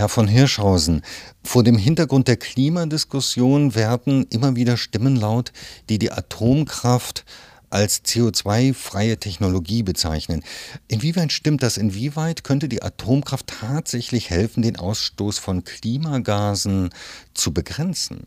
Herr 0.00 0.08
von 0.08 0.28
Hirschhausen, 0.28 1.02
vor 1.44 1.62
dem 1.62 1.76
Hintergrund 1.76 2.26
der 2.26 2.38
Klimadiskussion 2.38 3.74
werden 3.74 4.24
immer 4.30 4.56
wieder 4.56 4.78
Stimmen 4.78 5.14
laut, 5.14 5.52
die 5.90 5.98
die 5.98 6.10
Atomkraft 6.10 7.26
als 7.68 8.02
CO2-freie 8.06 9.18
Technologie 9.18 9.82
bezeichnen. 9.82 10.42
Inwieweit 10.88 11.32
stimmt 11.32 11.62
das? 11.62 11.76
Inwieweit 11.76 12.44
könnte 12.44 12.66
die 12.66 12.82
Atomkraft 12.82 13.48
tatsächlich 13.48 14.30
helfen, 14.30 14.62
den 14.62 14.78
Ausstoß 14.78 15.38
von 15.38 15.64
Klimagasen 15.64 16.88
zu 17.34 17.52
begrenzen? 17.52 18.26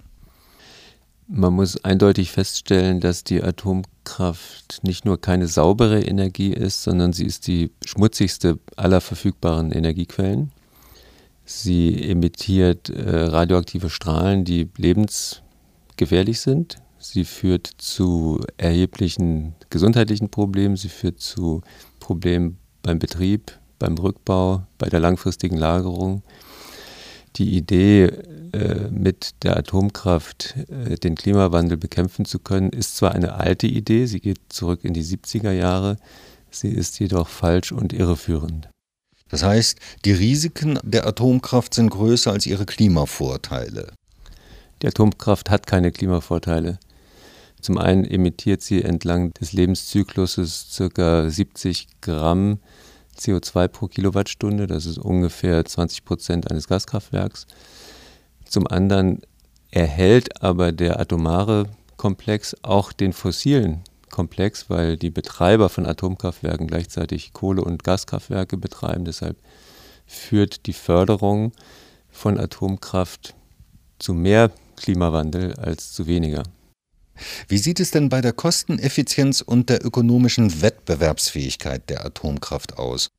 Man 1.28 1.54
muss 1.54 1.84
eindeutig 1.84 2.30
feststellen, 2.30 3.00
dass 3.00 3.24
die 3.24 3.42
Atomkraft 3.42 4.82
nicht 4.84 5.06
nur 5.06 5.20
keine 5.20 5.48
saubere 5.48 6.04
Energie 6.04 6.54
ist, 6.54 6.84
sondern 6.84 7.14
sie 7.14 7.26
ist 7.26 7.48
die 7.48 7.72
schmutzigste 7.84 8.60
aller 8.76 9.02
verfügbaren 9.02 9.72
Energiequellen. 9.72 10.52
Sie 11.46 12.10
emittiert 12.10 12.90
äh, 12.90 13.26
radioaktive 13.26 13.90
Strahlen, 13.90 14.46
die 14.46 14.70
lebensgefährlich 14.78 16.40
sind. 16.40 16.78
Sie 17.00 17.26
führt 17.26 17.70
zu 17.78 18.40
erheblichen 18.56 19.56
gesundheitlichen 19.70 20.30
Problemen. 20.30 20.78
Sie 20.78 20.90
führt 20.90 21.20
zu 21.20 21.62
Problemen 22.00 22.58
beim 22.82 23.00
Betrieb, 23.00 23.60
beim 23.78 23.98
Rückbau, 23.98 24.64
bei 24.78 24.88
der 24.88 25.02
langfristigen 25.02 25.58
Lagerung. 25.58 26.24
Die 27.36 27.58
Idee, 27.58 28.12
äh, 28.54 28.90
mit 28.92 29.44
der 29.44 29.58
Atomkraft 29.58 30.56
äh, 30.70 30.96
den 30.96 31.16
Klimawandel 31.16 31.76
bekämpfen 31.76 32.24
zu 32.24 32.38
können, 32.38 32.70
ist 32.70 32.96
zwar 32.96 33.14
eine 33.14 33.34
alte 33.34 33.66
Idee, 33.66 34.06
sie 34.06 34.20
geht 34.20 34.40
zurück 34.50 34.82
in 34.84 34.94
die 34.94 35.04
70er 35.04 35.52
Jahre, 35.52 35.98
sie 36.52 36.70
ist 36.70 37.00
jedoch 37.00 37.28
falsch 37.28 37.72
und 37.72 37.94
irreführend. 37.94 38.70
Das 39.34 39.42
heißt, 39.42 39.80
die 40.06 40.12
Risiken 40.12 40.78
der 40.84 41.08
Atomkraft 41.08 41.74
sind 41.74 41.90
größer 41.90 42.32
als 42.32 42.46
ihre 42.46 42.68
Klimavorteile. 42.68 43.88
Die 44.80 44.88
Atomkraft 44.88 45.50
hat 45.50 45.66
keine 45.66 45.92
Klimavorteile. 45.92 46.78
Zum 47.60 47.80
einen 47.80 48.06
emittiert 48.06 48.62
sie 48.62 48.84
entlang 48.84 49.34
des 49.34 49.52
Lebenszykluses 49.52 50.80
ca. 50.94 51.28
70 51.28 51.88
Gramm 52.02 52.60
CO2 53.18 53.70
pro 53.70 53.88
Kilowattstunde. 53.88 54.68
Das 54.68 54.86
ist 54.86 55.00
ungefähr 55.00 55.66
20 55.66 56.06
Prozent 56.06 56.52
eines 56.52 56.68
Gaskraftwerks. 56.68 57.48
Zum 58.48 58.68
anderen 58.68 59.24
erhält 59.72 60.44
aber 60.44 60.72
der 60.72 61.00
atomare 61.00 61.70
Komplex 61.98 62.56
auch 62.62 62.94
den 62.94 63.14
fossilen 63.14 63.82
komplex, 64.14 64.70
weil 64.70 64.96
die 64.96 65.10
Betreiber 65.10 65.68
von 65.68 65.86
Atomkraftwerken 65.86 66.68
gleichzeitig 66.68 67.34
Kohle- 67.34 67.64
und 67.64 67.84
Gaskraftwerke 67.84 68.56
betreiben. 68.56 69.04
Deshalb 69.04 69.38
führt 70.06 70.68
die 70.68 70.74
Förderung 70.74 71.52
von 72.10 72.40
Atomkraft 72.40 73.34
zu 74.00 74.14
mehr 74.14 74.52
Klimawandel 74.78 75.56
als 75.56 75.92
zu 75.92 76.06
weniger. 76.08 76.44
Wie 77.48 77.58
sieht 77.58 77.80
es 77.80 77.92
denn 77.92 78.10
bei 78.10 78.22
der 78.22 78.34
Kosteneffizienz 78.34 79.42
und 79.42 79.70
der 79.70 79.84
ökonomischen 79.86 80.62
Wettbewerbsfähigkeit 80.62 81.90
der 81.90 82.06
Atomkraft 82.06 82.78
aus? 82.78 83.10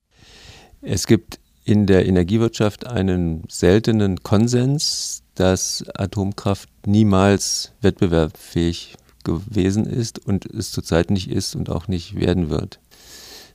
Es 0.80 1.06
gibt 1.06 1.40
in 1.64 1.86
der 1.86 2.06
Energiewirtschaft 2.06 2.86
einen 2.86 3.44
seltenen 3.48 4.22
Konsens, 4.22 5.22
dass 5.34 5.84
Atomkraft 5.94 6.68
niemals 6.86 7.72
wettbewerbsfähig 7.80 8.96
gewesen 9.24 9.86
ist 9.86 10.24
und 10.24 10.46
es 10.46 10.70
zurzeit 10.70 11.10
nicht 11.10 11.30
ist 11.30 11.56
und 11.56 11.70
auch 11.70 11.88
nicht 11.88 12.14
werden 12.14 12.50
wird. 12.50 12.78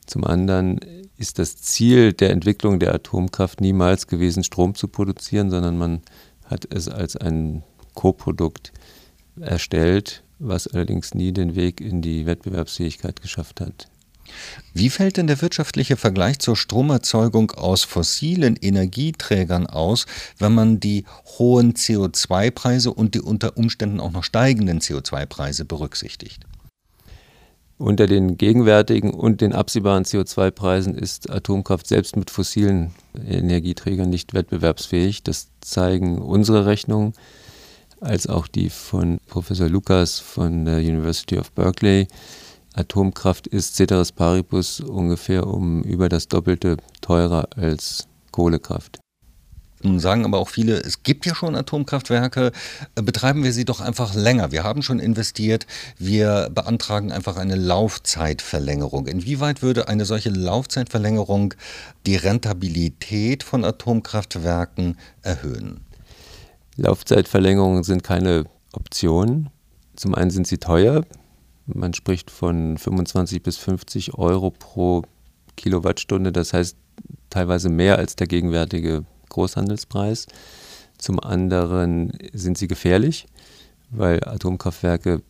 Zum 0.06 0.24
anderen 0.24 0.80
ist 1.18 1.38
das 1.38 1.58
Ziel 1.58 2.14
der 2.14 2.32
Entwicklung 2.32 2.80
der 2.80 2.96
Atomkraft 2.96 3.62
niemals 3.62 4.08
gewesen, 4.08 4.44
Strom 4.44 4.74
zu 4.74 4.88
produzieren, 4.88 5.50
sondern 5.50 5.78
man 5.78 6.02
hat 6.46 6.68
es 6.74 6.88
als 6.88 7.16
ein 7.16 7.64
Koprodukt 7.94 8.72
erstellt, 9.40 10.24
was 10.40 10.68
allerdings 10.68 11.14
nie 11.14 11.32
den 11.32 11.56
Weg 11.56 11.82
in 11.82 12.02
die 12.02 12.26
Wettbewerbsfähigkeit 12.26 13.22
geschafft 13.22 13.62
hat. 13.62 13.88
Wie 14.74 14.90
fällt 14.90 15.18
denn 15.18 15.28
der 15.28 15.42
wirtschaftliche 15.42 15.98
Vergleich 15.98 16.40
zur 16.40 16.56
Stromerzeugung 16.56 17.52
aus 17.52 17.84
fossilen 17.84 18.56
Energieträgern 18.56 19.68
aus, 19.68 20.06
wenn 20.38 20.54
man 20.54 20.80
die 20.80 21.06
hohen 21.38 21.74
CO2-Preise 21.74 22.94
und 22.94 23.16
die 23.16 23.22
unter 23.22 23.58
Umständen 23.58 24.00
auch 24.00 24.12
noch 24.12 24.24
steigenden 24.24 24.80
CO2-Preise 24.80 25.66
berücksichtigt? 25.66 26.46
Unter 27.80 28.08
den 28.08 28.38
gegenwärtigen 28.38 29.14
und 29.14 29.40
den 29.40 29.54
absehbaren 29.54 30.04
CO2-Preisen 30.04 30.96
ist 30.96 31.30
Atomkraft 31.30 31.88
selbst 31.88 32.18
mit 32.18 32.30
fossilen 32.30 32.92
Energieträgern 33.26 34.10
nicht 34.10 34.34
wettbewerbsfähig. 34.34 35.24
Das 35.24 35.48
zeigen 35.62 36.18
unsere 36.18 36.66
Rechnungen, 36.66 37.14
als 38.02 38.28
auch 38.28 38.48
die 38.48 38.70
von 38.70 39.20
Professor 39.28 39.70
Lukas 39.70 40.20
von 40.20 40.66
der 40.66 40.80
University 40.80 41.38
of 41.38 41.52
Berkeley. 41.54 42.08
Atomkraft 42.74 43.48
ist 43.48 43.76
ceteris 43.76 44.12
paribus 44.12 44.80
ungefähr 44.80 45.48
um 45.48 45.82
über 45.84 46.10
das 46.10 46.28
Doppelte 46.28 46.78
teurer 47.02 47.48
als 47.56 48.08
Kohlekraft. 48.32 49.00
Nun 49.82 50.00
sagen 50.00 50.26
aber 50.26 50.40
auch 50.40 50.50
viele, 50.50 50.76
es 50.76 51.04
gibt 51.04 51.26
ja 51.26 51.34
schon 51.34 51.56
Atomkraftwerke, 51.56 52.52
betreiben 52.96 53.44
wir 53.44 53.54
sie 53.54 53.64
doch 53.64 53.80
einfach 53.80 54.14
länger. 54.14 54.52
Wir 54.52 54.64
haben 54.64 54.82
schon 54.82 55.00
investiert, 55.00 55.68
wir 55.98 56.50
beantragen 56.54 57.14
einfach 57.14 57.38
eine 57.38 57.56
Laufzeitverlängerung. 57.56 59.08
Inwieweit 59.08 59.62
würde 59.62 59.88
eine 59.88 60.04
solche 60.04 60.32
Laufzeitverlängerung 60.32 61.54
die 62.06 62.18
Rentabilität 62.18 63.44
von 63.44 63.64
Atomkraftwerken 63.64 64.98
erhöhen? 65.22 65.80
Laufzeitverlängerungen 66.76 67.84
sind 67.84 68.04
keine 68.04 68.46
Option. 68.74 69.50
Zum 69.96 70.14
einen 70.14 70.32
sind 70.32 70.48
sie 70.48 70.58
teuer, 70.58 71.06
man 71.74 71.94
spricht 71.94 72.32
von 72.32 72.78
25 72.78 73.42
bis 73.42 73.58
50 73.58 74.16
Euro 74.16 74.52
pro 74.52 75.04
Kilowattstunde, 75.56 76.32
das 76.32 76.54
heißt 76.54 76.78
teilweise 77.30 77.70
mehr 77.70 77.98
als 77.98 78.16
der 78.16 78.28
gegenwärtige 78.28 79.04
Großhandelspreis. 79.30 80.28
Zum 80.98 81.20
anderen 81.20 82.12
sind 82.34 82.58
sie 82.58 82.68
gefährlich, 82.68 83.26
weil 83.90 84.24
Atomkraftwerke 84.26 85.22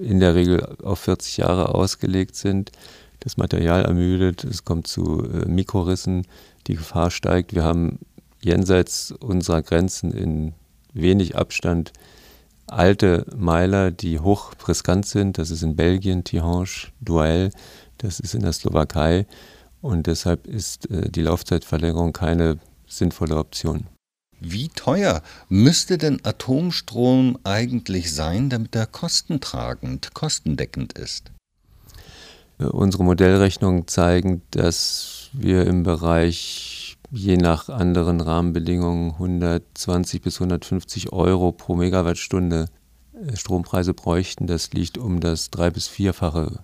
in 0.00 0.20
der 0.20 0.34
Regel 0.34 0.64
auf 0.82 1.00
40 1.00 1.38
Jahre 1.38 1.74
ausgelegt 1.74 2.36
sind. 2.36 2.72
Das 3.20 3.36
Material 3.36 3.84
ermüdet, 3.84 4.44
es 4.44 4.64
kommt 4.64 4.86
zu 4.86 5.24
äh, 5.24 5.48
Mikrorissen, 5.48 6.26
die 6.66 6.74
Gefahr 6.74 7.10
steigt. 7.10 7.54
Wir 7.54 7.62
haben 7.62 8.00
jenseits 8.42 9.12
unserer 9.12 9.62
Grenzen 9.62 10.12
in 10.12 10.54
wenig 10.92 11.36
Abstand 11.36 11.92
alte 12.72 13.26
Meiler, 13.36 13.90
die 13.90 14.18
hoch 14.18 14.52
riskant 14.66 15.06
sind. 15.06 15.38
Das 15.38 15.50
ist 15.50 15.62
in 15.62 15.76
Belgien, 15.76 16.24
Tihange, 16.24 16.88
Duell, 17.00 17.50
das 17.98 18.20
ist 18.20 18.34
in 18.34 18.42
der 18.42 18.52
Slowakei. 18.52 19.26
Und 19.80 20.06
deshalb 20.06 20.46
ist 20.46 20.90
äh, 20.90 21.10
die 21.10 21.22
Laufzeitverlängerung 21.22 22.12
keine 22.12 22.58
sinnvolle 22.86 23.36
Option. 23.36 23.86
Wie 24.40 24.68
teuer 24.68 25.22
müsste 25.48 25.98
denn 25.98 26.20
Atomstrom 26.24 27.38
eigentlich 27.44 28.12
sein, 28.12 28.50
damit 28.50 28.74
er 28.74 28.86
kostentragend, 28.86 30.14
kostendeckend 30.14 30.94
ist? 30.94 31.30
Äh, 32.58 32.64
unsere 32.64 33.04
Modellrechnungen 33.04 33.86
zeigen, 33.86 34.42
dass 34.50 35.30
wir 35.32 35.66
im 35.66 35.82
Bereich 35.82 36.71
je 37.12 37.36
nach 37.36 37.68
anderen 37.68 38.20
Rahmenbedingungen 38.20 39.12
120 39.12 40.22
bis 40.22 40.36
150 40.40 41.12
Euro 41.12 41.52
pro 41.52 41.76
Megawattstunde 41.76 42.66
äh, 43.12 43.36
Strompreise 43.36 43.92
bräuchten. 43.92 44.46
Das 44.46 44.72
liegt 44.72 44.96
um 44.96 45.20
das 45.20 45.50
drei- 45.50 45.70
bis 45.70 45.88
vierfache 45.88 46.60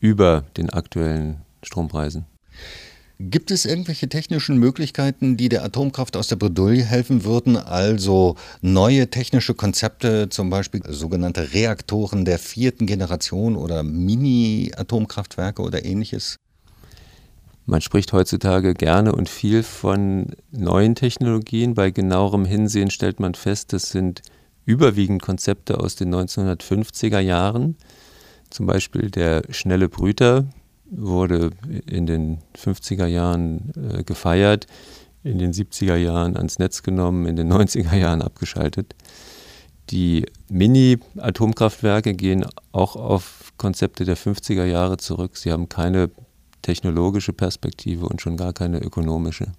über 0.00 0.44
den 0.56 0.70
aktuellen 0.70 1.42
Strompreisen. 1.62 2.26
Gibt 3.20 3.52
es 3.52 3.64
irgendwelche 3.64 4.08
technischen 4.08 4.58
Möglichkeiten, 4.58 5.36
die 5.36 5.48
der 5.48 5.64
Atomkraft 5.64 6.16
aus 6.16 6.26
der 6.26 6.34
Bredouille 6.34 6.82
helfen 6.84 7.22
würden? 7.22 7.56
Also 7.56 8.34
neue 8.62 9.08
technische 9.10 9.54
Konzepte, 9.54 10.28
zum 10.28 10.50
Beispiel 10.50 10.82
sogenannte 10.88 11.52
Reaktoren 11.52 12.24
der 12.24 12.40
vierten 12.40 12.86
Generation 12.86 13.54
oder 13.54 13.84
Mini-Atomkraftwerke 13.84 15.62
oder 15.62 15.84
ähnliches? 15.84 16.36
Man 17.64 17.80
spricht 17.80 18.12
heutzutage 18.12 18.74
gerne 18.74 19.12
und 19.12 19.28
viel 19.28 19.62
von 19.62 20.32
neuen 20.50 20.94
Technologien. 20.94 21.74
Bei 21.74 21.90
genauerem 21.90 22.44
Hinsehen 22.44 22.90
stellt 22.90 23.20
man 23.20 23.34
fest, 23.34 23.72
das 23.72 23.90
sind 23.90 24.22
überwiegend 24.64 25.22
Konzepte 25.22 25.78
aus 25.78 25.94
den 25.94 26.12
1950er 26.14 27.20
Jahren. 27.20 27.76
Zum 28.50 28.66
Beispiel 28.66 29.10
der 29.10 29.44
schnelle 29.50 29.88
Brüter 29.88 30.46
wurde 30.90 31.50
in 31.86 32.06
den 32.06 32.38
50er 32.56 33.06
Jahren 33.06 33.72
äh, 33.76 34.04
gefeiert, 34.04 34.66
in 35.24 35.38
den 35.38 35.52
70er 35.52 35.96
Jahren 35.96 36.36
ans 36.36 36.58
Netz 36.58 36.82
genommen, 36.82 37.26
in 37.26 37.36
den 37.36 37.50
90er 37.50 37.96
Jahren 37.96 38.22
abgeschaltet. 38.22 38.94
Die 39.90 40.26
Mini-Atomkraftwerke 40.48 42.14
gehen 42.14 42.44
auch 42.72 42.96
auf 42.96 43.52
Konzepte 43.56 44.04
der 44.04 44.16
50er 44.16 44.64
Jahre 44.64 44.96
zurück. 44.96 45.36
Sie 45.36 45.50
haben 45.50 45.68
keine 45.68 46.10
technologische 46.62 47.32
Perspektive 47.32 48.06
und 48.06 48.20
schon 48.20 48.36
gar 48.36 48.52
keine 48.52 48.78
ökonomische. 48.78 49.52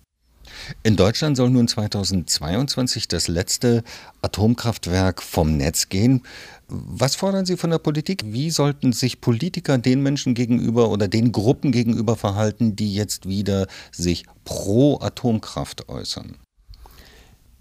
In 0.83 0.95
Deutschland 0.95 1.37
soll 1.37 1.49
nun 1.49 1.67
2022 1.67 3.07
das 3.07 3.27
letzte 3.27 3.83
Atomkraftwerk 4.21 5.21
vom 5.21 5.57
Netz 5.57 5.89
gehen. 5.89 6.23
Was 6.67 7.15
fordern 7.15 7.45
Sie 7.45 7.57
von 7.57 7.69
der 7.69 7.77
Politik? 7.77 8.23
Wie 8.25 8.49
sollten 8.49 8.93
sich 8.93 9.21
Politiker 9.21 9.77
den 9.77 10.01
Menschen 10.01 10.33
gegenüber 10.33 10.89
oder 10.89 11.07
den 11.07 11.31
Gruppen 11.31 11.71
gegenüber 11.71 12.15
verhalten, 12.15 12.75
die 12.75 12.93
jetzt 12.93 13.27
wieder 13.27 13.67
sich 13.91 14.25
pro 14.43 14.99
Atomkraft 14.99 15.89
äußern? 15.89 16.35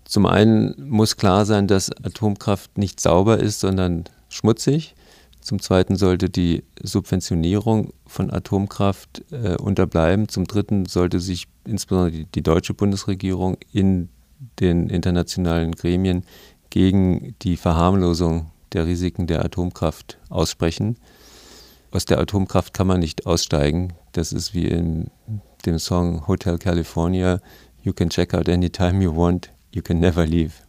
Zum 0.05 0.27
einen 0.27 0.75
muss 0.89 1.17
klar 1.17 1.47
sein, 1.47 1.69
dass 1.69 1.91
Atomkraft 1.91 2.77
nicht 2.77 3.01
sauber 3.01 3.39
ist, 3.39 3.61
sondern 3.61 4.05
schmutzig. 4.29 4.95
Zum 5.43 5.61
Zweiten 5.61 5.97
sollte 5.97 6.31
die 6.31 6.63
Subventionierung 6.81 7.93
von 8.07 8.33
Atomkraft 8.33 9.25
äh, 9.33 9.57
unterbleiben. 9.57 10.29
Zum 10.29 10.47
Dritten 10.47 10.87
sollte 10.87 11.19
sich 11.19 11.49
insbesondere 11.65 12.13
die, 12.13 12.25
die, 12.27 12.43
deutsche 12.43 12.75
Bundesregierung 12.75 13.57
in 13.73 14.09
den 14.61 14.89
internationalen 14.89 15.73
Gremien 15.73 16.25
gegen 16.71 17.35
die 17.43 17.57
Verharmlosung 17.57 18.53
der 18.73 18.87
Risiken 18.87 19.27
der 19.27 19.45
Atomkraft 19.45 20.19
aussprechen. 20.29 20.97
Aus 21.91 22.05
der 22.05 22.21
Atomkraft 22.21 22.73
kann 22.73 22.87
man 22.87 23.01
nicht 23.01 23.27
aussteigen. 23.27 23.95
Das 24.13 24.33
ist 24.33 24.55
wie 24.55 24.69
in 24.69 25.11
dem 25.67 25.81
Song 25.81 26.27
Hotel 26.29 26.57
California. 26.57 27.41
You 27.83 27.93
can 27.93 28.11
check 28.11 28.33
out 28.33 28.49
anytime 28.49 29.03
you 29.03 29.15
want, 29.15 29.51
you 29.73 29.83
can 29.83 29.99
never 29.99 30.25
leave. 30.25 30.62